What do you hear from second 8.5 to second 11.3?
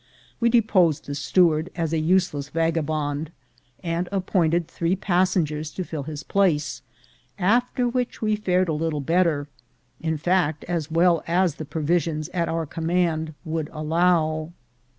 a little better— in fact, as well